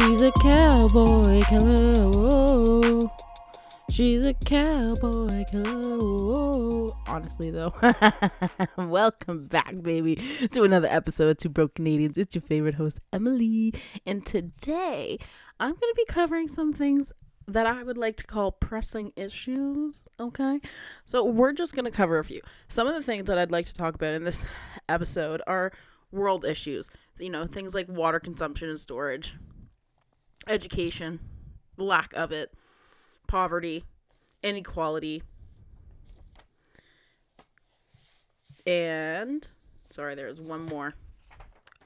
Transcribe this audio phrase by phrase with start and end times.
[0.00, 3.00] She's a cowboy killer.
[3.90, 6.90] She's a cowboy killer.
[7.06, 7.74] Honestly, though,
[8.78, 10.16] welcome back, baby,
[10.52, 12.16] to another episode of Two Broke Canadians.
[12.16, 13.74] It's your favorite host, Emily.
[14.06, 15.18] And today,
[15.60, 17.12] I'm going to be covering some things
[17.46, 20.06] that I would like to call pressing issues.
[20.18, 20.60] Okay.
[21.04, 22.40] So, we're just going to cover a few.
[22.68, 24.46] Some of the things that I'd like to talk about in this
[24.88, 25.72] episode are
[26.10, 26.88] world issues.
[27.18, 29.36] You know, things like water consumption and storage,
[30.50, 31.20] education,
[31.76, 32.52] lack of it,
[33.26, 33.84] poverty,
[34.42, 35.22] inequality,
[38.66, 39.48] and
[39.88, 40.94] sorry, there's one more.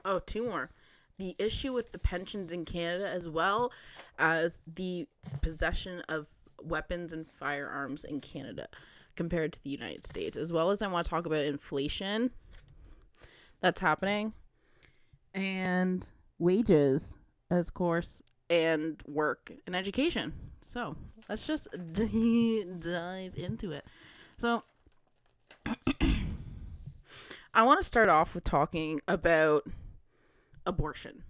[0.03, 0.69] Oh, two more.
[1.17, 3.71] The issue with the pensions in Canada, as well
[4.19, 5.07] as the
[5.41, 6.27] possession of
[6.61, 8.67] weapons and firearms in Canada
[9.15, 12.31] compared to the United States, as well as I want to talk about inflation
[13.61, 14.33] that's happening
[15.33, 17.15] and wages,
[17.49, 20.33] of course, and work and education.
[20.61, 20.95] So
[21.29, 23.85] let's just d- dive into it.
[24.37, 24.63] So
[27.53, 29.65] I want to start off with talking about
[30.65, 31.23] abortion.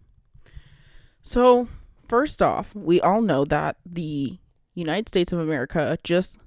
[1.21, 1.67] So,
[2.07, 4.37] first off, we all know that the
[4.73, 6.37] United States of America just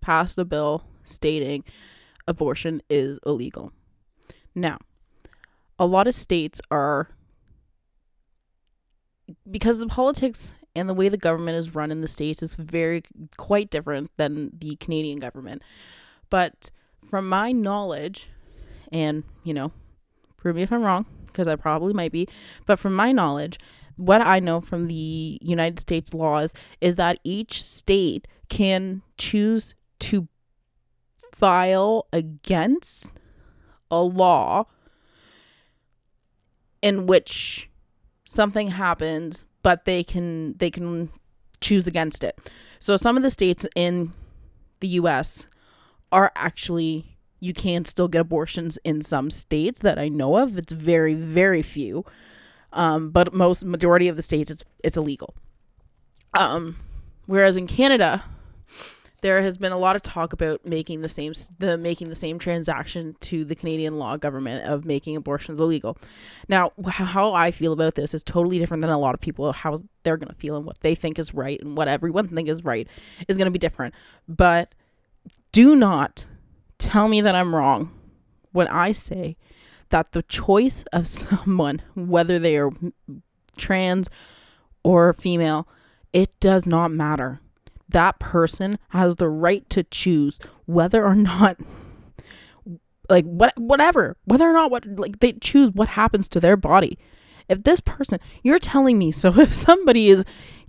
[0.00, 1.64] passed a bill stating
[2.28, 3.72] abortion is illegal.
[4.54, 4.78] Now,
[5.78, 7.08] a lot of states are
[9.50, 13.02] because the politics and the way the government is run in the states is very
[13.36, 15.62] quite different than the Canadian government.
[16.30, 16.70] But
[17.08, 18.28] from my knowledge,
[18.92, 19.72] and you know,
[20.36, 22.28] prove me if I'm wrong, because I probably might be,
[22.66, 23.58] but from my knowledge,
[23.96, 30.28] what I know from the United States laws is that each state can choose to
[31.32, 33.10] file against
[33.90, 34.66] a law
[36.82, 37.70] in which
[38.26, 41.10] something happens but they can they can
[41.60, 42.38] choose against it.
[42.78, 44.12] So some of the states in
[44.78, 45.48] the US
[46.12, 50.56] are actually you can still get abortions in some states that I know of.
[50.56, 52.04] It's very very few.
[52.72, 55.34] Um, but most majority of the states it's it's illegal.
[56.32, 56.76] Um,
[57.26, 58.22] whereas in Canada
[59.22, 62.38] there has been a lot of talk about making the same the making the same
[62.38, 65.96] transaction to the Canadian law government of making abortions illegal.
[66.48, 69.76] Now, how I feel about this is totally different than a lot of people how
[70.02, 72.64] they're going to feel and what they think is right and what everyone think is
[72.64, 72.88] right
[73.28, 73.94] is going to be different.
[74.28, 74.74] But
[75.52, 76.26] do not
[76.78, 77.92] tell me that I'm wrong
[78.52, 79.36] when I say
[79.88, 82.70] that the choice of someone whether they are
[83.56, 84.10] trans
[84.82, 85.66] or female,
[86.12, 87.40] it does not matter
[87.88, 91.56] that person has the right to choose whether or not
[93.08, 96.98] like what whatever whether or not what like they choose what happens to their body.
[97.48, 100.24] If this person you're telling me so if somebody is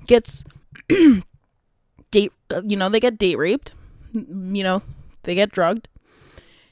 [0.05, 0.43] gets
[2.11, 3.73] date uh, you know they get date raped
[4.13, 4.81] you know
[5.23, 5.87] they get drugged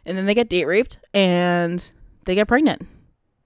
[0.05, 1.91] and then they get date raped and
[2.25, 2.87] they get pregnant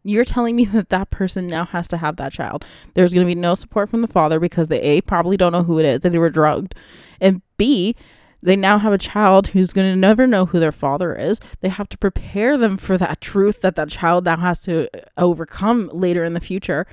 [0.09, 2.66] you're telling me that that person now has to have that child.
[2.94, 5.64] There's going to be no support from the father because they A, probably don't know
[5.64, 6.75] who it is, and they were drugged.
[7.22, 7.96] And B,
[8.42, 11.40] they now have a child who's going to never know who their father is.
[11.59, 15.02] They have to prepare them for that truth that that child now has to uh,
[15.18, 16.88] overcome later in the future.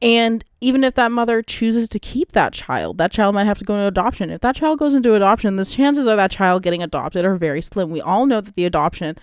[0.00, 3.64] And even if that mother chooses to keep that child, that child might have to
[3.64, 4.30] go into adoption.
[4.30, 7.62] If that child goes into adoption, the chances of that child getting adopted are very
[7.62, 7.90] slim.
[7.90, 9.16] We all know that the adoption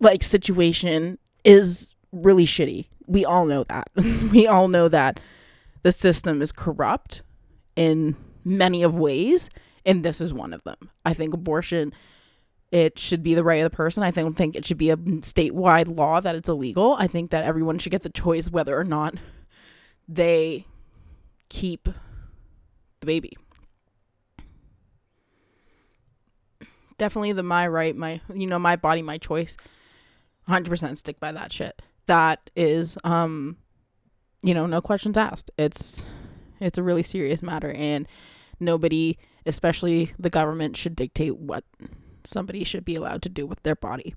[0.00, 2.86] like situation is really shitty.
[3.06, 3.88] We all know that.
[4.32, 5.20] we all know that
[5.82, 7.22] the system is corrupt
[7.76, 9.50] in many of ways
[9.84, 10.90] and this is one of them.
[11.04, 11.92] I think abortion
[12.72, 14.02] it should be the right of the person.
[14.02, 16.96] I don't think it should be a statewide law that it's illegal.
[16.98, 19.14] I think that everyone should get the choice whether or not
[20.08, 20.66] they
[21.48, 23.36] keep the baby.
[26.98, 29.56] Definitely the my right, my you know, my body, my choice
[30.48, 31.80] 100% stick by that shit.
[32.06, 33.56] That is um
[34.42, 35.50] you know, no questions asked.
[35.58, 36.06] It's
[36.60, 38.06] it's a really serious matter and
[38.60, 41.64] nobody, especially the government should dictate what
[42.24, 44.14] somebody should be allowed to do with their body.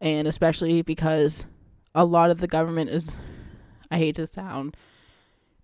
[0.00, 1.46] And especially because
[1.94, 3.16] a lot of the government is
[3.90, 4.76] I hate to sound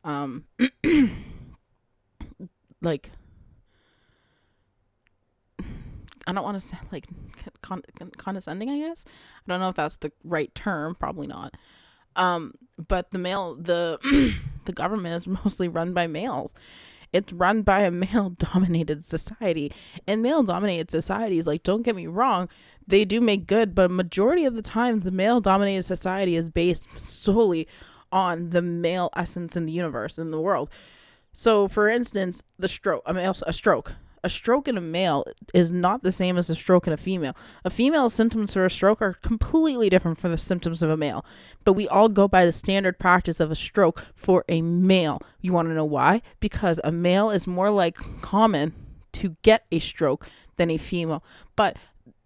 [0.04, 0.44] um
[2.80, 3.10] like
[6.26, 7.06] I don't want to sound like
[7.62, 7.82] con-
[8.16, 8.70] condescending.
[8.70, 10.94] I guess I don't know if that's the right term.
[10.94, 11.54] Probably not.
[12.16, 13.98] Um, but the male the
[14.64, 16.54] the government is mostly run by males.
[17.12, 19.72] It's run by a male dominated society.
[20.06, 22.48] And male dominated societies, like don't get me wrong,
[22.86, 27.00] they do make good, but majority of the time the male dominated society is based
[27.00, 27.68] solely
[28.10, 30.70] on the male essence in the universe in the world.
[31.32, 33.94] So, for instance, the stroke, a male, a stroke,
[34.24, 37.36] a stroke in a male is not the same as a stroke in a female.
[37.64, 41.24] A female's symptoms for a stroke are completely different from the symptoms of a male.
[41.64, 45.20] But we all go by the standard practice of a stroke for a male.
[45.40, 46.22] You want to know why?
[46.40, 48.72] Because a male is more like common
[49.12, 50.26] to get a stroke
[50.56, 51.22] than a female.
[51.54, 51.76] But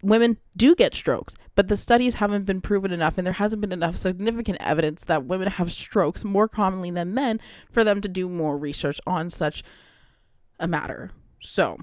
[0.01, 3.71] women do get strokes, but the studies haven't been proven enough, and there hasn't been
[3.71, 7.39] enough significant evidence that women have strokes more commonly than men
[7.71, 9.63] for them to do more research on such
[10.59, 11.11] a matter.
[11.41, 11.77] So,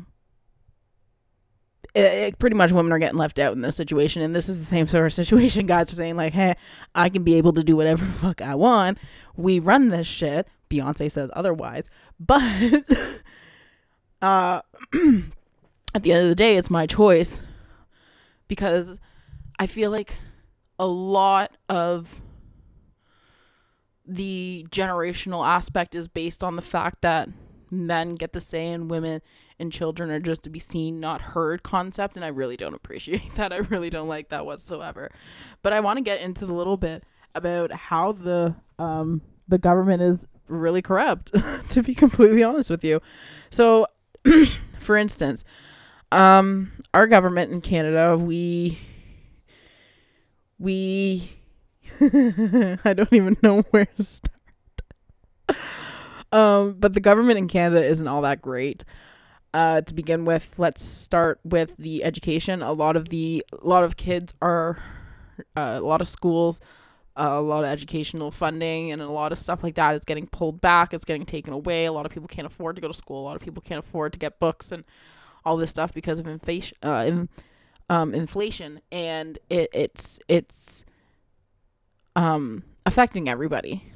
[1.94, 4.58] it, it, pretty much women are getting left out in this situation, and this is
[4.58, 5.66] the same sort of situation.
[5.66, 6.54] Guys are saying like, "Hey,
[6.94, 8.98] I can be able to do whatever fuck I want.
[9.36, 11.88] We run this shit." Beyonce says otherwise,
[12.18, 12.42] but
[14.22, 14.60] uh,
[15.94, 17.40] at the end of the day, it's my choice
[18.48, 19.00] because
[19.58, 20.16] I feel like
[20.78, 22.20] a lot of
[24.04, 27.28] the generational aspect is based on the fact that
[27.70, 29.20] men get the say and women
[29.58, 33.32] and children are just to be seen not heard concept and i really don't appreciate
[33.36, 33.52] that.
[33.52, 35.10] I really don't like that whatsoever.
[35.62, 37.04] But i want to get into the little bit
[37.34, 41.32] about how the um the government is really corrupt
[41.70, 43.00] to be completely honest with you.
[43.50, 43.86] So
[44.78, 45.44] for instance
[46.12, 48.78] um our government in canada we
[50.58, 51.30] we
[52.00, 54.32] i don't even know where to start
[56.32, 58.84] um, but the government in Canada isn't all that great.
[59.54, 62.60] Uh, to begin with, let's start with the education.
[62.60, 64.82] A lot of the a lot of kids are
[65.56, 66.60] uh, a lot of schools,
[67.16, 70.26] uh, a lot of educational funding, and a lot of stuff like that is getting
[70.26, 70.92] pulled back.
[70.92, 71.86] It's getting taken away.
[71.86, 73.22] A lot of people can't afford to go to school.
[73.22, 74.84] A lot of people can't afford to get books and
[75.44, 76.76] all this stuff because of inflation.
[76.82, 77.28] Uh, in,
[77.88, 80.84] um, inflation, and it, it's it's
[82.14, 83.92] um affecting everybody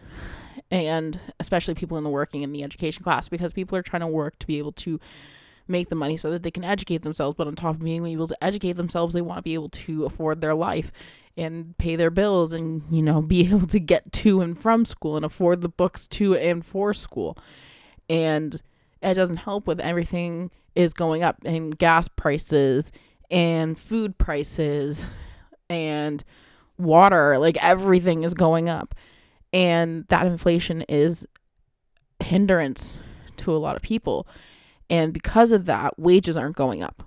[0.70, 4.06] and especially people in the working in the education class because people are trying to
[4.06, 5.00] work to be able to
[5.68, 8.26] make the money so that they can educate themselves but on top of being able
[8.26, 10.90] to educate themselves they want to be able to afford their life
[11.36, 15.16] and pay their bills and you know be able to get to and from school
[15.16, 17.36] and afford the books to and for school.
[18.08, 18.60] And
[19.02, 22.92] it doesn't help with everything is going up and gas prices
[23.30, 25.06] and food prices
[25.68, 26.22] and
[26.78, 28.94] water like everything is going up
[29.52, 31.26] and that inflation is
[32.22, 32.98] hindrance
[33.38, 34.26] to a lot of people.
[34.88, 37.04] And because of that wages aren't going up.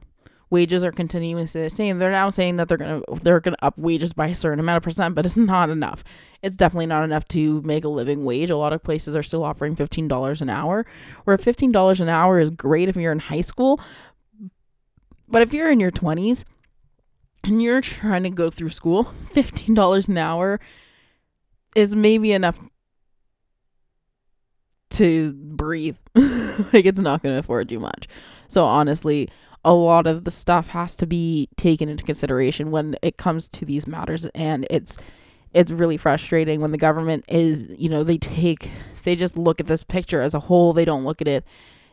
[0.50, 1.98] Wages are continuing to stay the same.
[1.98, 4.84] They're now saying that they're gonna they're gonna up wages by a certain amount of
[4.84, 6.04] percent but it's not enough.
[6.44, 8.52] It's definitely not enough to make a living wage.
[8.52, 10.86] A lot of places are still offering $15 an hour
[11.24, 13.80] where $15 an hour is great if you're in high school.
[15.28, 16.44] But if you're in your 20s
[17.46, 20.60] and you're trying to go through school $15 an hour
[21.76, 22.60] is maybe enough
[24.92, 25.98] to breathe.
[26.16, 28.08] like it's not going to afford you much.
[28.48, 29.30] So honestly,
[29.66, 33.66] a lot of the stuff has to be taken into consideration when it comes to
[33.66, 34.98] these matters and it's
[35.54, 38.72] it's really frustrating when the government is, you know, they take
[39.04, 40.74] they just look at this picture as a whole.
[40.74, 41.46] They don't look at it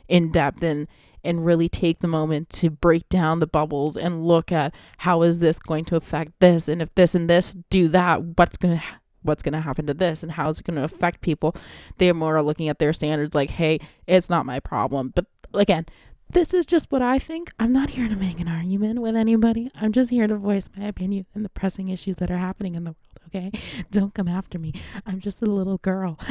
[0.08, 0.86] in depth and
[1.22, 5.38] and really take the moment to break down the bubbles and look at how is
[5.38, 8.84] this going to affect this and if this and this do that what's going to
[9.22, 11.54] what's going to happen to this and how is it going to affect people.
[11.98, 15.12] They're more looking at their standards like hey it's not my problem.
[15.14, 15.86] But again
[16.32, 17.50] this is just what i think.
[17.58, 19.68] I'm not here to make an argument with anybody.
[19.80, 22.84] I'm just here to voice my opinion and the pressing issues that are happening in
[22.84, 23.50] the world okay?
[23.90, 24.74] Don't come after me.
[25.06, 26.18] I'm just a little girl.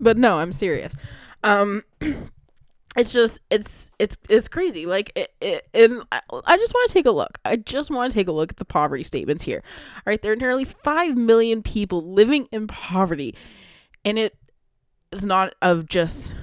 [0.00, 0.94] But no i'm serious.
[1.42, 1.82] Um
[2.98, 4.84] it's just it's it's it's crazy.
[4.86, 7.38] Like it, it and i just want to take a look.
[7.44, 9.62] I just want to take a look at the poverty statements here.
[9.96, 13.36] All right there are nearly 5 million people living in poverty
[14.04, 14.36] and it
[15.12, 16.34] is not of just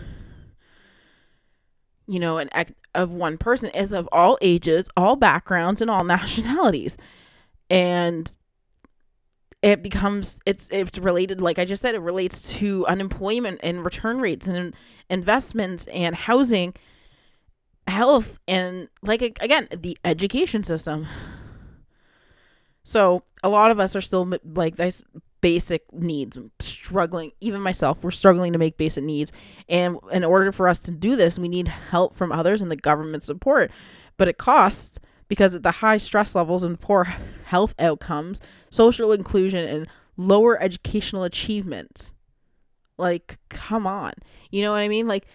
[2.08, 3.70] you know an act of one person.
[3.74, 6.98] It's of all ages all backgrounds and all nationalities.
[7.70, 8.32] And
[9.66, 14.20] it becomes it's it's related like i just said it relates to unemployment and return
[14.20, 14.76] rates and
[15.10, 16.74] investments and housing
[17.88, 21.06] health and like again the education system.
[22.84, 25.04] So a lot of us are still like this
[25.42, 29.32] basic needs struggling even myself we're struggling to make basic needs.
[29.70, 32.76] And in order for us to do this we need help from others and the
[32.76, 33.72] government support.
[34.18, 37.06] But it costs because of the high stress levels and poor
[37.46, 42.14] health outcomes, social inclusion, and lower educational achievements.
[42.98, 44.14] Like, come on.
[44.52, 45.08] You know what I mean?
[45.08, 45.28] Like,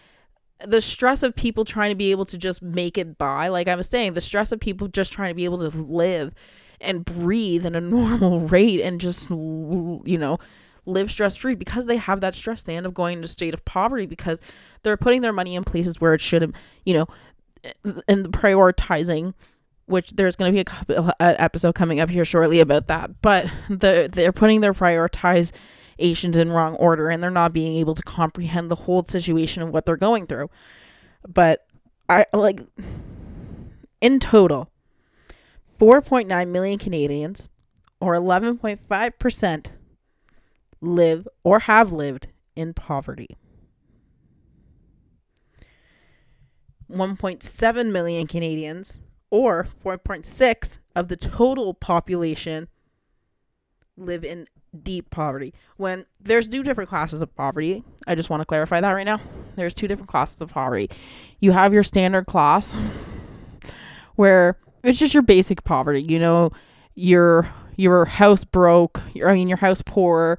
[0.64, 3.74] the stress of people trying to be able to just make it by, like I
[3.74, 6.34] was saying, the stress of people just trying to be able to live
[6.80, 10.38] and breathe at a normal rate and just you know
[10.86, 13.52] live stress free because they have that stress they end up going into a state
[13.52, 14.40] of poverty because
[14.82, 16.54] they're putting their money in places where it shouldn't
[16.84, 17.06] you know
[18.08, 19.34] and prioritizing
[19.90, 23.46] which there's going to be a an episode coming up here shortly about that but
[23.68, 28.70] the they're putting their prioritizations in wrong order and they're not being able to comprehend
[28.70, 30.48] the whole situation of what they're going through.
[31.28, 31.66] But
[32.08, 32.60] i like
[34.00, 34.70] in total
[35.78, 37.48] 4.9 million canadians
[38.00, 39.70] or 11.5%
[40.80, 43.36] live or have lived in poverty.
[46.90, 48.98] 1.7 million canadians
[49.30, 52.68] or 4.6 of the total population
[53.96, 54.48] live in
[54.82, 55.54] deep poverty.
[55.76, 59.20] When there's two different classes of poverty, I just want to clarify that right now.
[59.56, 60.90] There's two different classes of poverty.
[61.40, 62.76] You have your standard class
[64.16, 66.02] where it's just your basic poverty.
[66.02, 66.52] You know,
[66.94, 70.38] your your house broke, your, I mean your house poor,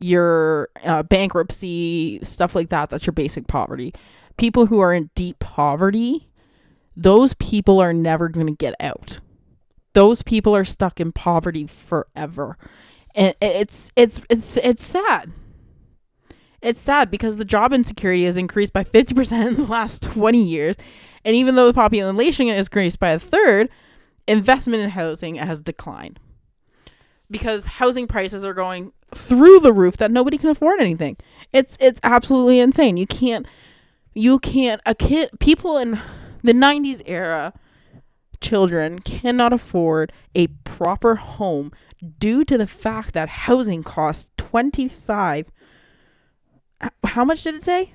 [0.00, 2.90] your uh, bankruptcy, stuff like that.
[2.90, 3.92] That's your basic poverty.
[4.36, 6.28] People who are in deep poverty
[6.98, 9.20] those people are never going to get out.
[9.92, 12.58] Those people are stuck in poverty forever.
[13.14, 15.32] And it's it's it's it's sad.
[16.60, 20.76] It's sad because the job insecurity has increased by 50% in the last 20 years.
[21.24, 23.68] And even though the population has increased by a third,
[24.26, 26.18] investment in housing has declined.
[27.30, 31.16] Because housing prices are going through the roof that nobody can afford anything.
[31.52, 32.96] It's it's absolutely insane.
[32.96, 33.46] You can't
[34.14, 36.00] you can't a kid people in
[36.42, 37.52] the 90s era
[38.40, 41.72] children cannot afford a proper home
[42.18, 45.50] due to the fact that housing costs 25
[47.04, 47.92] how much did it say?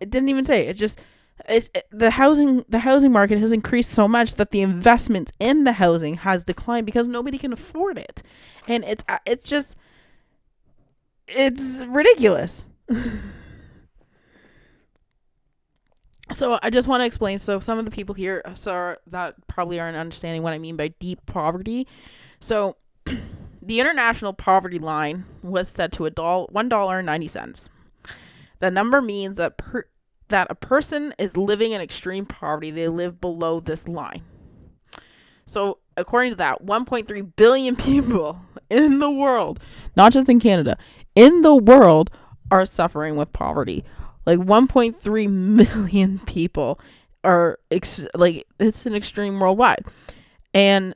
[0.00, 1.00] It didn't even say it just
[1.48, 5.64] it, it, the housing the housing market has increased so much that the investment in
[5.64, 8.22] the housing has declined because nobody can afford it.
[8.68, 9.76] And it's uh, it's just
[11.26, 12.64] it's ridiculous
[16.32, 17.38] so I just want to explain.
[17.38, 20.76] So some of the people here uh, so that probably aren't understanding what I mean
[20.76, 21.86] by deep poverty.
[22.40, 22.76] So
[23.62, 27.68] the international poverty line was set to a doll one dollar and ninety cents.
[28.60, 29.84] The number means that per,
[30.28, 32.70] that a person is living in extreme poverty.
[32.70, 34.22] They live below this line.
[35.44, 38.40] So according to that, 1.3 billion people
[38.70, 39.60] in the world,
[39.96, 40.78] not just in Canada,
[41.14, 42.10] in the world
[42.50, 43.84] are suffering with poverty
[44.26, 46.80] like 1.3 million people
[47.22, 49.84] are ex- like it's an extreme worldwide.
[50.52, 50.94] And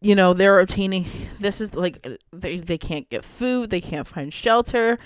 [0.00, 1.06] you know they're obtaining
[1.40, 4.98] this is like they, they can't get food they can't find shelter.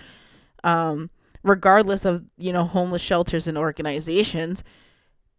[0.65, 1.11] Um
[1.43, 4.63] regardless of you know homeless shelters and organizations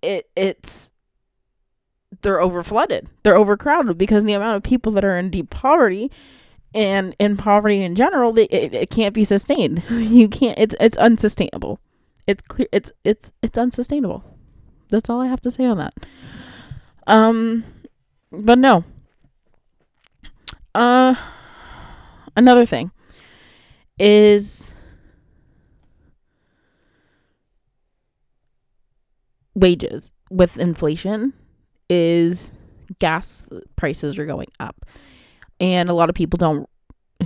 [0.01, 0.91] it it's
[2.21, 3.07] they're overflooded.
[3.23, 6.11] They're overcrowded because the amount of people that are in deep poverty
[6.73, 9.83] and in poverty in general it, it can't be sustained.
[9.89, 11.79] You can't it's it's unsustainable.
[12.27, 14.23] It's clear it's it's it's unsustainable.
[14.89, 15.93] That's all i have to say on that.
[17.07, 17.63] Um
[18.31, 18.83] but no.
[20.75, 21.15] Uh
[22.35, 22.91] another thing
[23.99, 24.73] is
[29.55, 31.33] wages with inflation
[31.89, 32.51] is
[32.99, 34.85] gas prices are going up
[35.63, 36.69] and a lot of people don't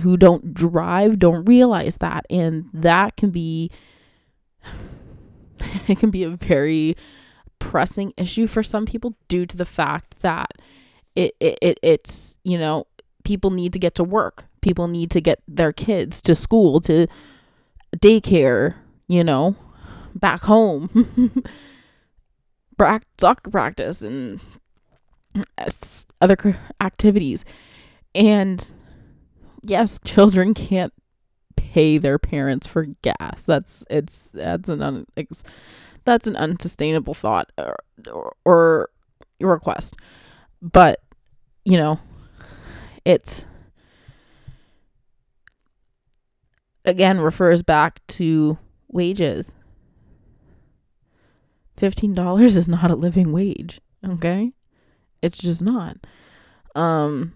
[0.02, 2.24] who don't drive don't realize that.
[2.30, 3.70] And that can be
[5.88, 6.96] it can be a very
[7.58, 10.52] pressing issue for some people due to the fact that
[11.16, 12.86] it, it, it it's you know
[13.24, 14.44] people need to get to work.
[14.60, 17.08] People need to get their kids to school to
[17.96, 18.76] daycare
[19.08, 19.56] you know
[20.14, 21.42] back home.
[23.18, 24.38] Soccer practice and
[25.34, 25.68] uh,
[26.20, 27.44] other activities
[28.14, 28.74] and
[29.62, 30.92] yes, children can't
[31.56, 33.42] pay their parents for gas.
[33.42, 35.06] That's it's that's an un,
[36.04, 38.90] that's an unsustainable thought or, or, or
[39.40, 39.94] request.
[40.62, 41.00] But
[41.64, 42.00] you know,
[43.04, 43.44] it's
[46.84, 49.52] again refers back to wages.
[51.76, 54.52] $15 is not a living wage, okay?
[55.22, 55.96] It's just not.
[56.74, 57.34] Um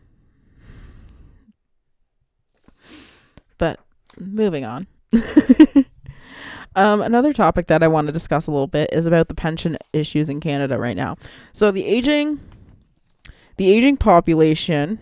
[3.63, 3.79] But
[4.19, 4.89] moving on.
[6.75, 9.79] um, another topic that I want to discuss a little bit is about the pension
[9.93, 11.17] issues in Canada right now.
[11.53, 12.41] So the aging,
[13.59, 14.99] the aging population.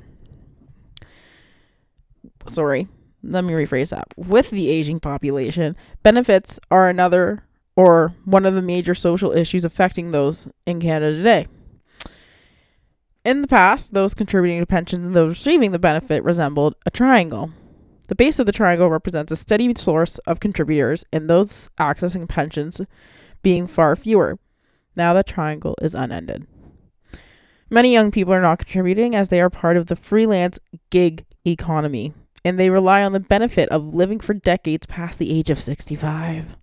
[2.48, 2.86] Sorry,
[3.22, 4.08] let me rephrase that.
[4.18, 7.42] With the aging population, benefits are another
[7.76, 11.46] or one of the major social issues affecting those in Canada today.
[13.24, 17.54] In the past, those contributing to pensions and those receiving the benefit resembled a triangle.
[18.10, 22.80] The base of the triangle represents a steady source of contributors, and those accessing pensions
[23.40, 24.36] being far fewer.
[24.96, 26.44] Now the triangle is unended.
[27.70, 30.58] Many young people are not contributing as they are part of the freelance
[30.90, 32.12] gig economy,
[32.44, 36.56] and they rely on the benefit of living for decades past the age of 65.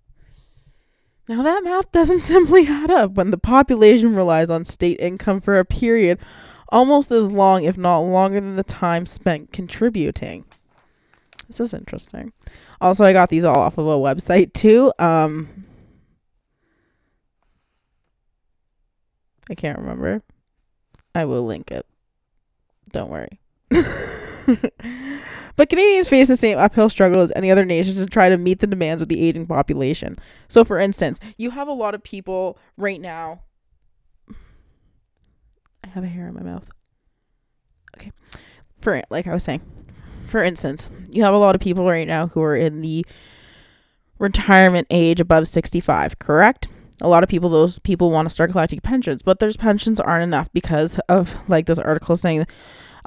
[1.30, 5.58] Now, that math doesn't simply add up when the population relies on state income for
[5.58, 6.20] a period
[6.68, 10.44] almost as long, if not longer, than the time spent contributing.
[11.48, 12.34] This is interesting.
[12.82, 14.92] Also, I got these all off of a website too.
[15.00, 15.64] Um,
[19.50, 20.22] I can't remember.
[21.16, 21.86] I will link it.
[22.92, 23.40] Don't worry.
[25.56, 28.60] but Canadians face the same uphill struggle as any other nation to try to meet
[28.60, 30.18] the demands of the aging population.
[30.48, 33.42] So, for instance, you have a lot of people right now.
[35.84, 36.66] I have a hair in my mouth.
[37.98, 38.12] Okay.
[38.82, 39.62] For like I was saying,
[40.28, 43.06] for instance, you have a lot of people right now who are in the
[44.20, 46.68] retirement age above 65, correct?
[47.02, 50.24] A lot of people, those people want to start collecting pensions, but those pensions aren't
[50.24, 52.46] enough because of, like this article saying,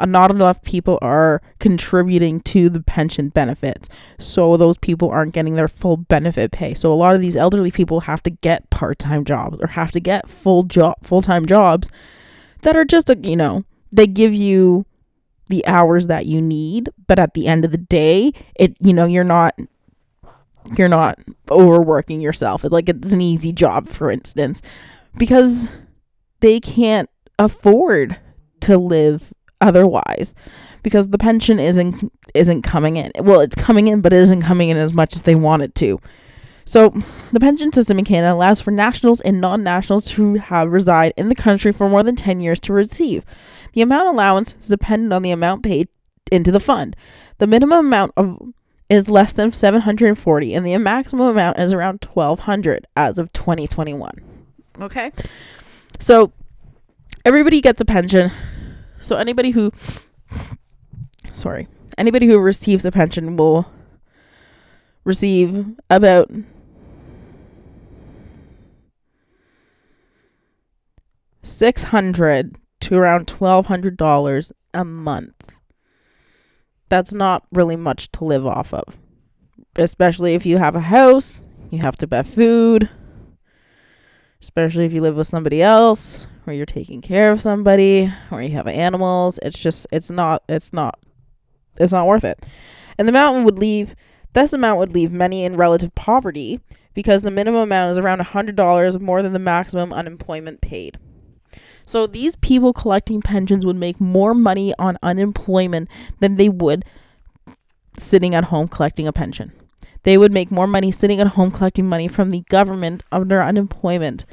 [0.06, 3.88] not enough people are contributing to the pension benefits.
[4.18, 6.74] So those people aren't getting their full benefit pay.
[6.74, 10.00] So a lot of these elderly people have to get part-time jobs or have to
[10.00, 11.90] get full job full-time jobs
[12.62, 14.86] that are just a, you know, they give you
[15.50, 19.04] the hours that you need, but at the end of the day, it you know,
[19.04, 19.58] you're not
[20.76, 21.18] you're not
[21.50, 22.64] overworking yourself.
[22.64, 24.62] It, like it's an easy job for instance
[25.18, 25.68] because
[26.40, 28.18] they can't afford
[28.60, 30.34] to live otherwise
[30.82, 33.10] because the pension isn't isn't coming in.
[33.20, 35.74] Well, it's coming in, but it isn't coming in as much as they want it
[35.76, 36.00] to.
[36.70, 36.90] So,
[37.32, 41.34] the pension system in Canada allows for nationals and non-nationals who have reside in the
[41.34, 43.24] country for more than 10 years to receive.
[43.72, 45.88] The amount allowance is dependent on the amount paid
[46.30, 46.94] into the fund.
[47.38, 48.52] The minimum amount of
[48.88, 54.22] is less than 740 and the maximum amount is around 1200 as of 2021.
[54.80, 55.10] Okay?
[55.98, 56.30] So,
[57.24, 58.30] everybody gets a pension
[59.00, 59.72] so anybody who
[61.32, 61.66] sorry,
[61.98, 63.66] anybody who receives a pension will
[65.04, 66.30] receive about
[71.42, 75.56] six hundred to around twelve hundred dollars a month.
[76.88, 78.98] That's not really much to live off of.
[79.76, 82.88] Especially if you have a house, you have to buy food.
[84.40, 88.50] Especially if you live with somebody else, or you're taking care of somebody or you
[88.50, 90.98] have animals it's just it's not it's not
[91.78, 92.44] it's not worth it
[92.98, 93.94] and the mountain would leave
[94.32, 96.60] this amount would leave many in relative poverty
[96.94, 100.98] because the minimum amount is around $100 more than the maximum unemployment paid
[101.90, 105.88] so these people collecting pensions would make more money on unemployment
[106.20, 106.84] than they would
[107.96, 109.52] sitting at home collecting a pension
[110.04, 114.24] they would make more money sitting at home collecting money from the government under unemployment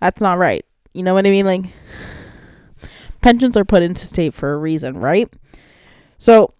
[0.00, 0.64] That's not right.
[0.92, 1.46] You know what I mean?
[1.46, 1.64] Like
[3.20, 5.32] pensions are put into state for a reason, right?
[6.18, 6.54] So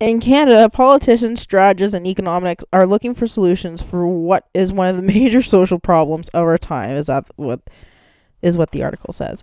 [0.00, 4.96] in Canada, politicians, strategists, and economics are looking for solutions for what is one of
[4.96, 6.90] the major social problems of our time.
[6.90, 7.60] Is that what
[8.42, 9.42] is what the article says?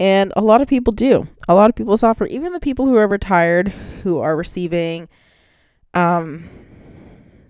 [0.00, 1.26] And a lot of people do.
[1.48, 2.26] A lot of people suffer.
[2.26, 3.68] Even the people who are retired,
[4.04, 5.08] who are receiving,
[5.94, 6.48] um,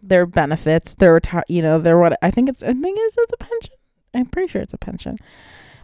[0.03, 0.95] their benefits.
[0.95, 2.63] They're reti- You know, they're what I think it's.
[2.63, 3.75] I think is it the pension
[4.15, 5.19] I'm pretty sure it's a pension.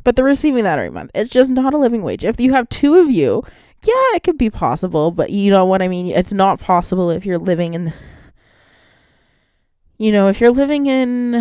[0.02, 1.10] But they're receiving that every month.
[1.14, 2.24] It's just not a living wage.
[2.24, 3.42] If you have two of you,
[3.86, 6.08] yeah, it could be possible, but you know what I mean?
[6.08, 7.92] It's not possible if you're living in
[9.96, 11.34] you know, if you're living in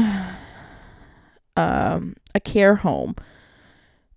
[1.55, 3.15] um a care home,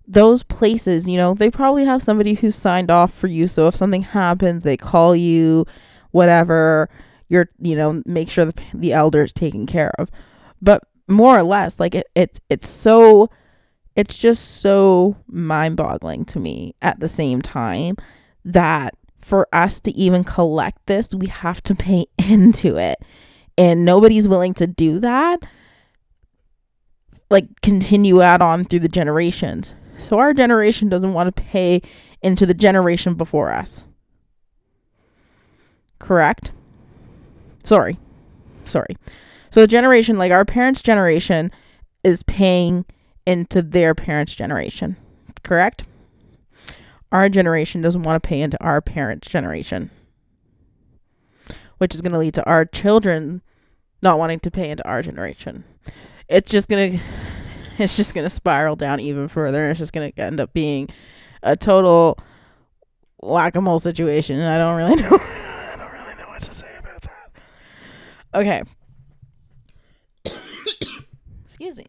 [0.07, 3.49] those places, you know, they probably have somebody who's signed off for you.
[3.49, 5.67] So if something happens, they call you,
[6.12, 6.89] whatever,
[7.29, 10.11] you're, you know, make sure the, the elder is taken care of.
[10.62, 13.31] But more or less like it, it it's so
[13.95, 17.97] it's just so mind-boggling to me at the same time
[18.46, 22.98] that for us to even collect this we have to pay into it.
[23.59, 25.42] And nobody's willing to do that
[27.30, 29.74] like continue add on through the generations.
[29.98, 31.82] So our generation doesn't want to pay
[32.22, 33.85] into the generation before us.
[35.98, 36.52] Correct?
[37.64, 37.98] Sorry.
[38.64, 38.96] Sorry.
[39.50, 41.50] So the generation, like our parents' generation,
[42.04, 42.85] is paying
[43.24, 44.96] into their parents' generation.
[45.42, 45.85] Correct?
[47.12, 49.90] Our generation doesn't want to pay into our parents' generation.
[51.79, 53.42] Which is going to lead to our children
[54.03, 55.64] not wanting to pay into our generation.
[56.29, 57.05] It's just going to
[57.79, 59.71] it's just going to spiral down even further.
[59.71, 60.88] It's just going to end up being
[61.42, 62.19] a total
[63.23, 64.38] whack-a-mole situation.
[64.38, 65.19] And I don't really know.
[65.19, 67.31] I don't really know what to say about that.
[68.35, 68.62] Okay.
[71.45, 71.87] Excuse me.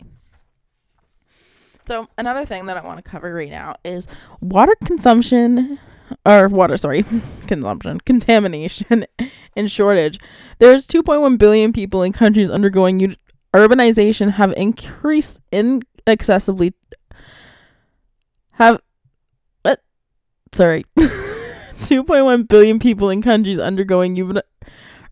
[1.88, 4.08] So another thing that I want to cover right now is
[4.42, 5.80] water consumption
[6.26, 7.06] or water, sorry,
[7.48, 9.06] consumption, contamination,
[9.56, 10.20] and shortage.
[10.60, 13.16] There's 2.1 billion people in countries undergoing u-
[13.54, 16.74] urbanization have increased inaccessibly
[18.52, 18.82] have
[19.62, 19.82] what?
[20.52, 20.86] Sorry.
[20.98, 24.42] 2.1 billion people in countries undergoing u-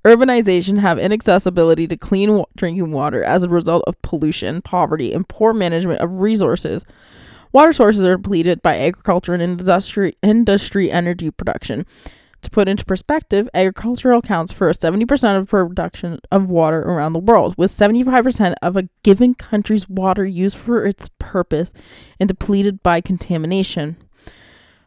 [0.05, 5.27] urbanization have inaccessibility to clean wa- drinking water as a result of pollution, poverty, and
[5.27, 6.85] poor management of resources.
[7.51, 11.85] Water sources are depleted by agriculture and industry, industry energy production.
[12.41, 17.55] To put into perspective, agriculture accounts for 70% of production of water around the world,
[17.57, 21.73] with 75% of a given country's water used for its purpose
[22.19, 23.97] and depleted by contamination.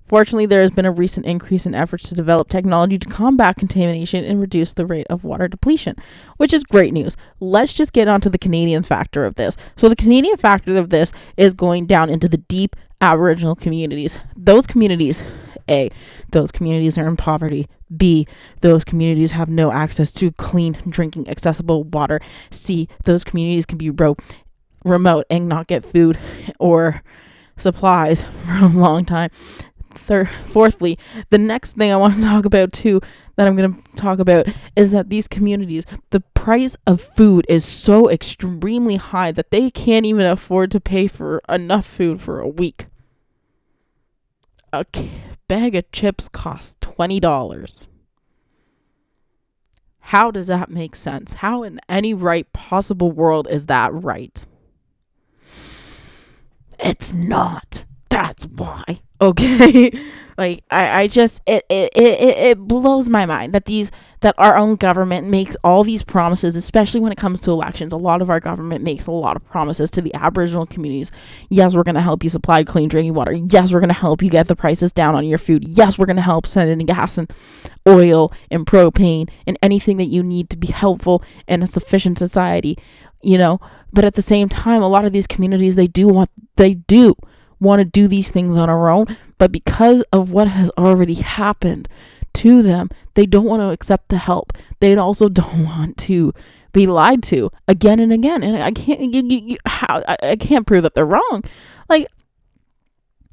[0.09, 4.25] Fortunately, there has been a recent increase in efforts to develop technology to combat contamination
[4.25, 5.97] and reduce the rate of water depletion,
[6.39, 7.17] which is great news.
[7.41, 9.57] Let's just get onto the Canadian factor of this.
[9.77, 14.19] So, the Canadian factor of this is going down into the deep Aboriginal communities.
[14.35, 15.23] Those communities,
[15.69, 15.91] A,
[16.31, 17.69] those communities are in poverty.
[17.95, 18.27] B,
[18.63, 22.21] those communities have no access to clean, drinking, accessible water.
[22.51, 24.17] C, those communities can be ro-
[24.85, 26.19] remote and not get food
[26.59, 27.03] or
[27.57, 29.31] supplies for a long time
[29.95, 30.99] fourthly
[31.31, 33.01] the next thing i want to talk about too
[33.37, 34.47] that i'm going to talk about
[34.77, 40.07] is that these communities the price of food is so extremely high that they can't
[40.07, 42.87] even afford to pay for enough food for a week.
[44.73, 44.87] A
[45.47, 47.87] bag of chips costs $20
[50.01, 51.35] how does that make sense?
[51.35, 54.43] How in any right possible world is that right?
[56.79, 59.01] It's not that's why.
[59.21, 59.91] Okay?
[60.39, 63.91] Like I, I just it, it it it blows my mind that these
[64.21, 67.93] that our own government makes all these promises especially when it comes to elections.
[67.93, 71.11] A lot of our government makes a lot of promises to the aboriginal communities.
[71.49, 73.33] Yes we're going to help you supply clean drinking water.
[73.33, 75.67] Yes we're going to help you get the prices down on your food.
[75.67, 77.33] Yes we're going to help send in gas and
[77.89, 82.79] oil and propane and anything that you need to be helpful in a sufficient society
[83.21, 83.61] you know?
[83.93, 87.17] But at the same time a lot of these communities they do want they do
[87.61, 91.89] want to do these things on our own, but because of what has already happened
[92.35, 94.53] to them, they don't want to accept the help.
[94.81, 96.33] They also don't want to
[96.73, 98.43] be lied to again and again.
[98.43, 101.43] And I can't, you, you, you, how, I, I can't prove that they're wrong.
[101.89, 102.09] Like,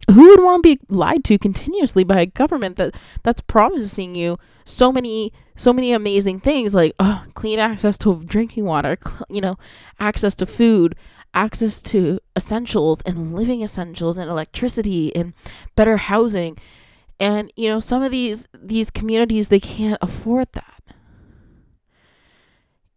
[0.09, 4.37] who would want to be lied to continuously by a government that that's promising you
[4.63, 9.41] so many so many amazing things like oh, clean access to drinking water cl- you
[9.41, 9.57] know
[9.99, 10.95] access to food
[11.35, 15.33] access to essentials and living essentials and electricity and
[15.75, 16.57] better housing.
[17.19, 20.81] And you know some of these these communities they can't afford that.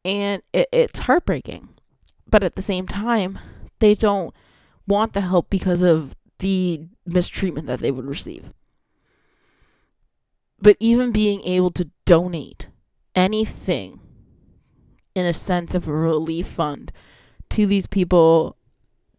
[0.05, 1.68] And it, it's heartbreaking.
[2.27, 3.38] But at the same time
[3.81, 4.35] they don't
[4.87, 8.53] want the help because of the mistreatment that they would receive.
[10.61, 12.68] But even being able to donate
[13.14, 14.01] anything
[15.14, 16.92] in a sense of a relief fund
[17.50, 18.56] to these people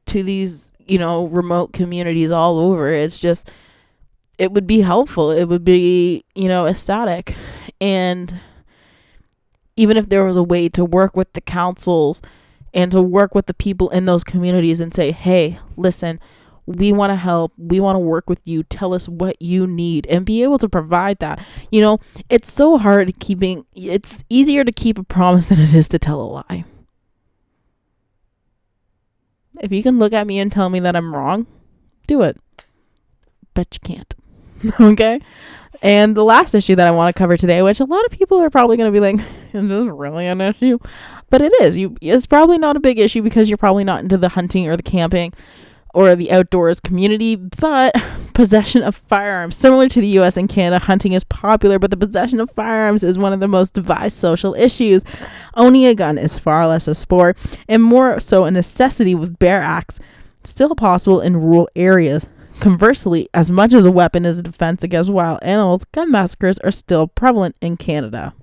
[0.06, 2.92] to these you know remote communities all over.
[2.92, 3.50] It's just
[4.38, 5.32] it would be helpful.
[5.32, 7.36] It would be you know ecstatic.
[7.82, 8.40] And
[9.76, 12.22] even if there was a way to work with the councils
[12.74, 16.20] and to work with the people in those communities and say hey listen
[16.70, 17.52] we want to help.
[17.58, 18.62] We want to work with you.
[18.62, 21.44] Tell us what you need and be able to provide that.
[21.72, 25.88] You know it's so hard keeping it's easier to keep a promise than it is
[25.90, 26.66] to tell a lie
[29.60, 31.48] if you can look at me and tell me that I'm wrong,
[32.08, 32.38] do it.
[33.54, 34.16] But you can't.
[34.80, 35.22] okay?
[35.82, 38.40] And the last issue that I want to cover today, which a lot of people
[38.40, 39.16] are probably going to be like,
[39.54, 40.78] is this really an issue?
[41.30, 41.78] But it is.
[41.78, 44.76] You it's probably not a big issue because you're probably not into the hunting or
[44.76, 45.34] the camping
[46.00, 47.94] or the outdoors community, but
[48.34, 49.58] possession of firearms.
[49.58, 53.18] Similar to the US and Canada, hunting is popular, but the possession of firearms is
[53.18, 55.04] one of the most divisive social issues.
[55.56, 59.62] Owning a gun is far less a sport and more so a necessity with bear
[59.62, 60.00] acts,
[60.46, 62.30] still possible in rural areas.
[62.62, 66.72] Conversely, as much as a weapon is a defense against wild animals, gun massacres are
[66.72, 68.34] still prevalent in Canada.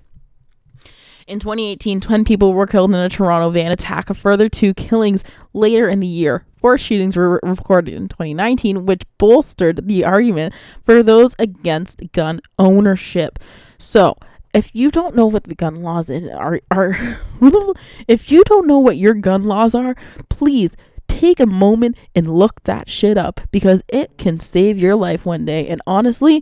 [1.27, 5.25] In 2018, 10 people were killed in a Toronto van attack, a further two killings
[5.53, 6.45] later in the year.
[6.61, 10.53] Four shootings were recorded in 2019, which bolstered the argument
[10.85, 13.39] for those against gun ownership.
[13.77, 14.15] So,
[14.53, 17.19] if you don't know what the gun laws are, are
[18.07, 19.95] if you don't know what your gun laws are,
[20.29, 20.71] please
[21.09, 25.43] take a moment and look that shit up because it can save your life one
[25.43, 25.67] day.
[25.67, 26.41] And honestly,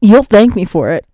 [0.00, 1.04] you'll thank me for it.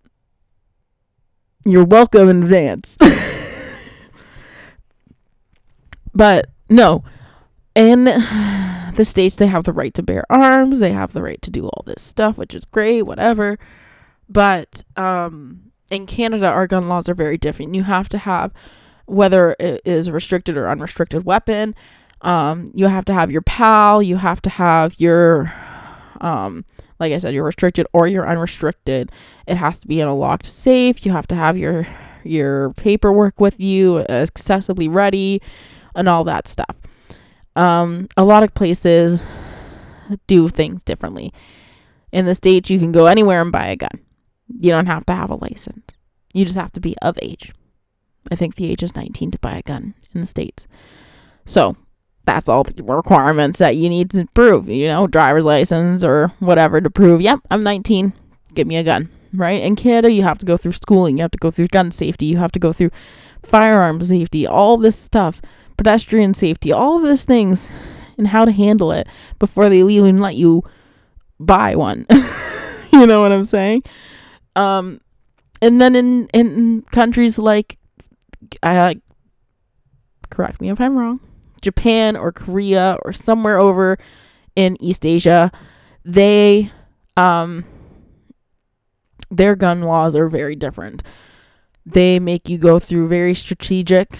[1.68, 2.96] You're welcome in advance.
[6.14, 7.04] but no,
[7.74, 10.78] in the states, they have the right to bear arms.
[10.78, 13.58] They have the right to do all this stuff, which is great, whatever.
[14.30, 17.74] But um, in Canada, our gun laws are very different.
[17.74, 18.50] You have to have
[19.04, 21.74] whether it is a restricted or unrestricted weapon.
[22.22, 24.02] Um, you have to have your PAL.
[24.02, 25.52] You have to have your,
[26.22, 26.64] um,
[27.00, 29.10] like I said, you're restricted or you're unrestricted.
[29.46, 31.04] It has to be in a locked safe.
[31.04, 31.86] You have to have your
[32.24, 35.40] your paperwork with you, accessibly ready,
[35.94, 36.76] and all that stuff.
[37.56, 39.24] Um, a lot of places
[40.26, 41.32] do things differently.
[42.12, 44.00] In the states, you can go anywhere and buy a gun.
[44.60, 45.96] You don't have to have a license.
[46.32, 47.52] You just have to be of age.
[48.30, 50.66] I think the age is 19 to buy a gun in the States.
[51.44, 51.76] So
[52.28, 56.78] that's all the requirements that you need to prove, you know, driver's license or whatever
[56.78, 58.12] to prove, yep, I'm 19,
[58.52, 59.62] give me a gun, right?
[59.62, 62.26] In Canada, you have to go through schooling, you have to go through gun safety,
[62.26, 62.90] you have to go through
[63.42, 65.40] firearm safety, all this stuff,
[65.78, 67.66] pedestrian safety, all of these things,
[68.18, 69.06] and how to handle it
[69.38, 70.62] before they even let you
[71.40, 72.04] buy one.
[72.92, 73.84] you know what I'm saying?
[74.54, 75.00] Um,
[75.62, 77.78] and then in in countries like
[78.62, 78.92] uh,
[80.28, 81.20] correct me if I'm wrong,
[81.60, 83.98] Japan or Korea or somewhere over
[84.56, 85.50] in East Asia,
[86.04, 86.70] they
[87.16, 87.64] um
[89.30, 91.02] their gun laws are very different.
[91.84, 94.18] They make you go through very strategic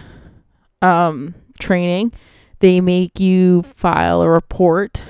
[0.83, 2.13] um training.
[2.61, 5.05] They make you file a report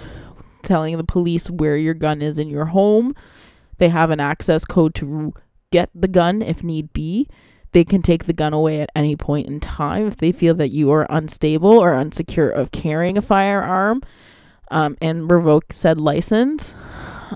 [0.62, 3.14] telling the police where your gun is in your home.
[3.78, 5.32] They have an access code to
[5.70, 7.28] get the gun if need be.
[7.72, 10.70] They can take the gun away at any point in time if they feel that
[10.70, 14.02] you are unstable or unsecure of carrying a firearm
[14.70, 16.72] um, and revoke said license.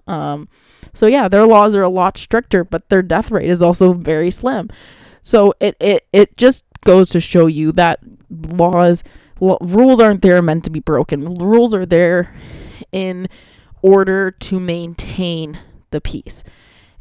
[0.07, 0.49] Um,
[0.95, 4.31] so, yeah, their laws are a lot stricter, but their death rate is also very
[4.31, 4.71] slim.
[5.23, 9.05] So, it, it, it just goes to show you that laws,
[9.41, 11.35] rules aren't there meant to be broken.
[11.35, 12.35] Rules are there
[12.91, 13.29] in
[13.83, 15.59] order to maintain
[15.91, 16.45] the peace.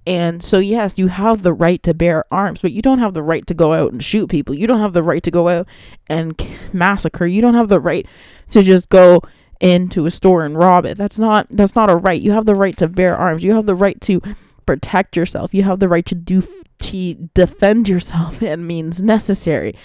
[0.08, 3.22] And so, yes, you have the right to bear arms, but you don't have the
[3.22, 4.56] right to go out and shoot people.
[4.56, 5.68] You don't have the right to go out
[6.08, 6.36] and
[6.74, 7.28] massacre.
[7.28, 8.08] You don't have the right
[8.50, 9.22] to just go
[9.60, 10.98] into a store and rob it.
[10.98, 12.20] That's not that's not a right.
[12.20, 13.44] You have the right to bear arms.
[13.44, 14.22] You have the right to
[14.66, 15.54] protect yourself.
[15.54, 16.44] You have the right to do
[16.80, 19.76] to defend yourself and means necessary.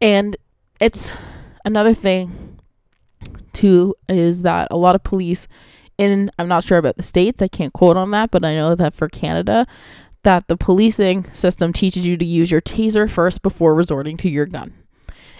[0.00, 0.36] And
[0.80, 1.12] it's
[1.64, 2.58] another thing
[3.52, 5.48] too is that a lot of police
[5.98, 8.74] in I'm not sure about the states, I can't quote on that, but I know
[8.74, 9.66] that for Canada
[10.22, 14.46] that the policing system teaches you to use your taser first before resorting to your
[14.46, 14.74] gun.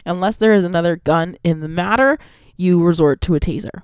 [0.05, 2.19] Unless there is another gun in the matter,
[2.57, 3.83] you resort to a taser.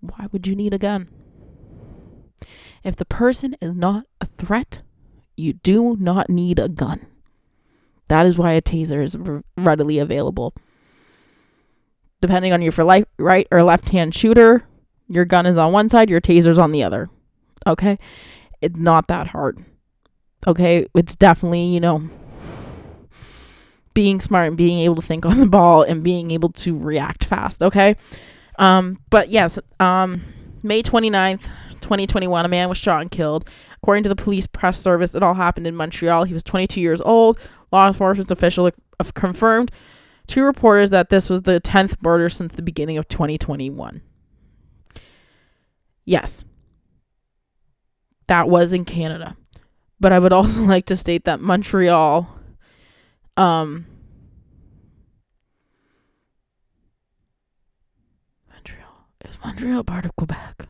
[0.00, 1.08] Why would you need a gun?
[2.82, 4.82] If the person is not a threat,
[5.36, 7.06] you do not need a gun.
[8.08, 9.16] That is why a taser is
[9.56, 10.54] readily available.
[12.20, 14.66] Depending on your for life, right or left hand shooter,
[15.14, 17.08] your gun is on one side, your taser's on the other.
[17.66, 17.98] Okay?
[18.60, 19.64] It's not that hard.
[20.46, 20.86] Okay?
[20.94, 22.08] It's definitely, you know,
[23.94, 27.24] being smart and being able to think on the ball and being able to react
[27.24, 27.96] fast, okay?
[28.58, 30.22] Um, but yes, um,
[30.62, 31.44] May 29th,
[31.80, 33.48] 2021, a man was shot and killed.
[33.76, 36.24] According to the police press service, it all happened in Montreal.
[36.24, 37.38] He was 22 years old.
[37.70, 38.70] Law enforcement official
[39.14, 39.70] confirmed
[40.28, 44.00] to reporters that this was the 10th murder since the beginning of 2021.
[46.04, 46.44] Yes,
[48.26, 49.36] that was in Canada.
[50.00, 52.28] But I would also like to state that Montreal,
[53.36, 53.86] um,
[58.52, 60.66] Montreal is Montreal part of Quebec.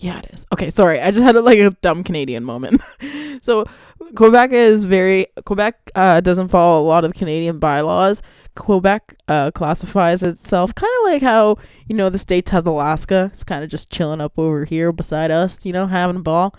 [0.00, 0.46] Yeah, it is.
[0.50, 0.98] Okay, sorry.
[0.98, 2.80] I just had like a dumb Canadian moment.
[3.42, 3.66] so
[4.14, 8.22] Quebec is very Quebec uh, doesn't follow a lot of the Canadian bylaws.
[8.56, 13.30] Quebec uh, classifies itself kind of like how you know the states has Alaska.
[13.32, 16.54] It's kind of just chilling up over here beside us, you know, having a ball.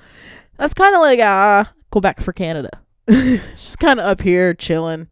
[0.57, 2.69] That's kind of like uh Quebec for Canada.
[3.09, 5.07] just kind of up here chilling,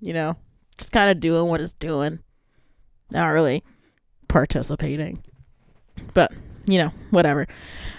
[0.00, 0.36] you know,
[0.76, 2.18] just kind of doing what it's doing.
[3.10, 3.64] Not really
[4.28, 5.22] participating,
[6.12, 6.30] but
[6.66, 7.46] you know, whatever.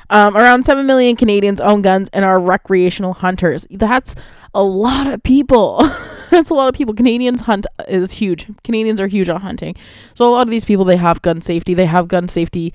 [0.09, 3.65] Um, around 7 million Canadians own guns and are recreational hunters.
[3.71, 4.15] That's
[4.53, 5.79] a lot of people.
[6.29, 6.93] That's a lot of people.
[6.93, 8.47] Canadians hunt is huge.
[8.63, 9.75] Canadians are huge on hunting.
[10.13, 11.73] So a lot of these people they have gun safety.
[11.73, 12.73] They have gun safety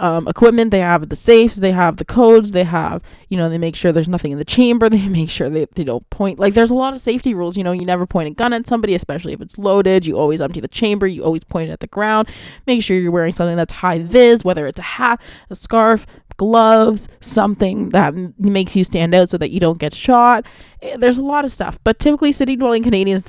[0.00, 3.58] um, equipment, they have the safes, they have the codes, they have, you know, they
[3.58, 6.38] make sure there's nothing in the chamber, they make sure they, they don't point.
[6.38, 7.56] Like, there's a lot of safety rules.
[7.56, 10.06] You know, you never point a gun at somebody, especially if it's loaded.
[10.06, 12.28] You always empty the chamber, you always point it at the ground.
[12.66, 16.06] Make sure you're wearing something that's high vis, whether it's a hat, a scarf,
[16.38, 20.46] gloves, something that makes you stand out so that you don't get shot.
[20.80, 23.22] Eh, there's a lot of stuff, but typically city dwelling Canadians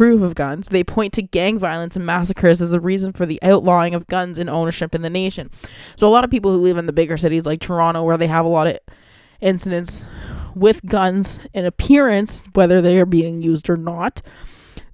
[0.00, 0.68] disapprove of guns.
[0.68, 4.38] They point to gang violence and massacres as a reason for the outlawing of guns
[4.38, 5.50] and ownership in the nation.
[5.96, 8.26] So a lot of people who live in the bigger cities like Toronto, where they
[8.26, 8.78] have a lot of
[9.40, 10.06] incidents
[10.54, 14.22] with guns in appearance, whether they are being used or not,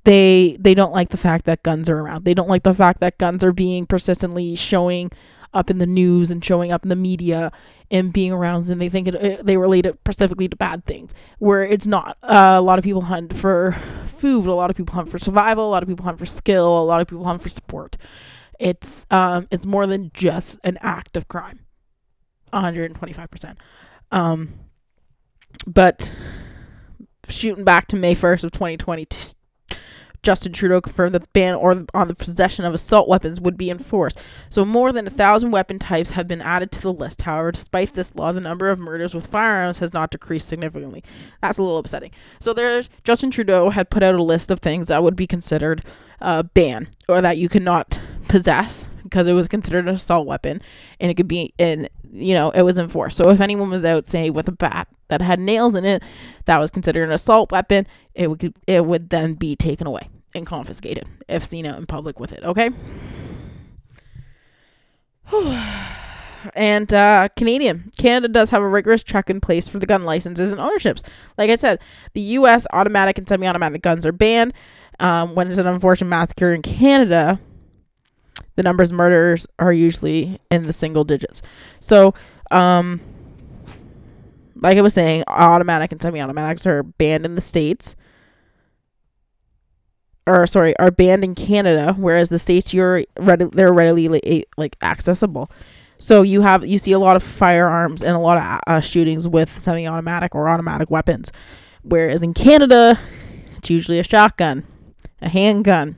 [0.05, 2.25] they they don't like the fact that guns are around.
[2.25, 5.11] They don't like the fact that guns are being persistently showing
[5.55, 7.51] up in the news and showing up in the media
[7.91, 11.63] and being around and they think it, they relate it specifically to bad things where
[11.63, 15.09] it's not uh, a lot of people hunt for food a lot of people hunt
[15.09, 17.49] for survival a lot of people hunt for skill a lot of people hunt for
[17.49, 17.97] support.
[18.59, 21.61] It's um it's more than just an act of crime.
[22.53, 23.57] 125%
[24.13, 24.55] um
[25.67, 26.13] but
[27.29, 29.07] shooting back to May 1st of 2020
[30.27, 33.71] Justin Trudeau confirmed that the ban or on the possession of assault weapons would be
[33.71, 34.21] enforced.
[34.51, 37.23] So more than a thousand weapon types have been added to the list.
[37.23, 41.05] However, despite this law, the number of murders with firearms has not decreased significantly.
[41.43, 42.11] That's a little upsetting.
[42.41, 45.85] So there's Justin Trudeau had put out a list of things that would be considered
[46.21, 50.61] uh, ban or that you cannot possess because it was considered an assault weapon
[50.99, 54.07] and it could be in you know it was enforced so if anyone was out
[54.07, 56.03] say with a bat that had nails in it
[56.47, 60.47] that was considered an assault weapon it would it would then be taken away and
[60.47, 62.45] confiscated if seen out in public with it.
[62.45, 62.71] Okay.
[66.55, 70.53] and uh, Canadian Canada does have a rigorous check in place for the gun licenses
[70.53, 71.03] and ownerships.
[71.39, 71.81] Like I said,
[72.13, 72.67] the U.S.
[72.73, 74.53] automatic and semi-automatic guns are banned.
[74.99, 77.39] Um, when it's an unfortunate massacre in Canada,
[78.55, 81.43] the numbers of murders are usually in the single digits.
[81.81, 82.15] So,
[82.51, 83.01] um,
[84.57, 87.95] like I was saying, automatic and semi-automatics are banned in the states
[90.27, 95.51] or sorry, are banned in Canada, whereas the states you're ready, they're readily like accessible.
[95.99, 99.27] So you have you see a lot of firearms and a lot of uh, shootings
[99.27, 101.33] with semi-automatic or automatic weapons,
[101.83, 102.99] whereas in Canada,
[103.57, 104.67] it's usually a shotgun,
[105.23, 105.97] a handgun,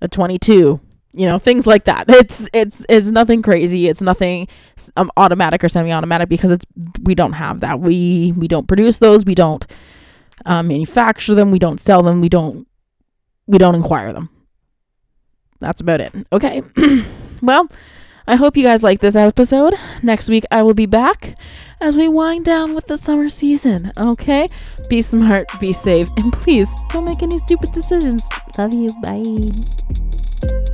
[0.00, 0.80] a 22,
[1.12, 2.06] you know, things like that.
[2.16, 3.88] It's it's it's nothing crazy.
[3.88, 4.48] It's nothing
[4.96, 6.66] um, automatic or semi-automatic because it's
[7.02, 7.80] we don't have that.
[7.80, 9.24] We we don't produce those.
[9.24, 9.66] We don't
[10.44, 11.50] um, manufacture them.
[11.50, 12.20] We don't sell them.
[12.20, 12.66] We don't
[13.46, 14.28] we don't inquire them.
[15.60, 16.12] That's about it.
[16.32, 16.62] Okay.
[17.42, 17.68] well,
[18.26, 19.74] I hope you guys like this episode.
[20.02, 21.36] Next week I will be back
[21.80, 23.92] as we wind down with the summer season.
[23.96, 24.48] Okay?
[24.88, 28.22] Be smart, be safe, and please don't make any stupid decisions.
[28.58, 28.88] Love you.
[29.02, 30.72] Bye.